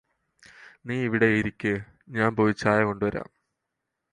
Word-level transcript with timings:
നീയിവിടെ 0.85 1.29
ഇരിക്ക് 1.33 1.73
ഞാന് 2.09 2.47
ചായ 2.57 2.79
കൊണ്ടുവരാം 2.83 3.29